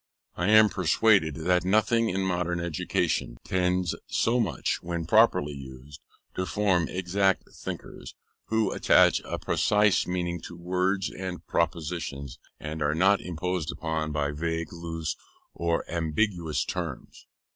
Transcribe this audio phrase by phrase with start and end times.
[0.35, 6.01] I am persuaded that nothing, in modern education, tends so much, when properly used,
[6.33, 12.95] to form exact thinkers, who attach a precise meaning to words and propositions, and are
[12.95, 15.15] not imposed on by vague, loose,
[15.53, 17.27] or ambiguous terms.